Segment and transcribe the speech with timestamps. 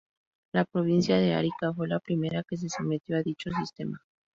[0.51, 4.01] La provincia de Arica fue la primera que se sometió a dicho sistema.